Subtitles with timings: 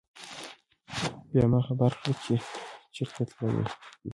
[1.31, 2.35] بيا ما خبر کړه چې
[2.95, 3.69] چرته تلل دي